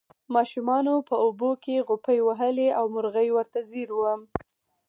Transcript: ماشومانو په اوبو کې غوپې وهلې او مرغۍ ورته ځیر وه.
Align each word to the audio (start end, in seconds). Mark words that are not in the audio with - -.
ماشومانو 0.35 0.93
په 1.09 1.15
اوبو 1.25 1.51
کې 1.63 1.75
غوپې 1.87 2.17
وهلې 2.27 2.67
او 2.79 2.85
مرغۍ 2.93 3.27
ورته 3.33 3.59
ځیر 3.69 3.89
وه. 3.99 4.13